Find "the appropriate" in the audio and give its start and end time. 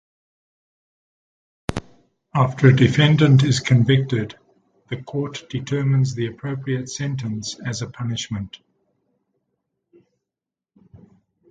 6.15-6.89